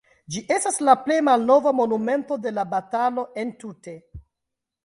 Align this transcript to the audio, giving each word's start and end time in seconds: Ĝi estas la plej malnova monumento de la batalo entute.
Ĝi 0.35 0.39
estas 0.53 0.79
la 0.87 0.95
plej 1.01 1.17
malnova 1.27 1.75
monumento 1.81 2.39
de 2.47 2.57
la 2.57 2.67
batalo 2.75 3.29
entute. 3.47 3.95